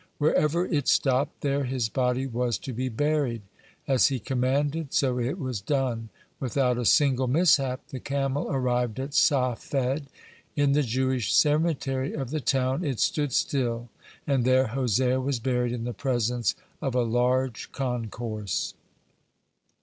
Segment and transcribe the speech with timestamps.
[0.17, 3.43] Wherever it stopped, there his body was to be buried.
[3.87, 6.09] As he commanded, so it was done.
[6.39, 10.09] Without a single mishap the camel arrived at Safed.
[10.55, 13.89] In the Jewish cemetery of the town it stood still,
[14.25, 18.73] and there Hosea was buried in the presence of a large concourse.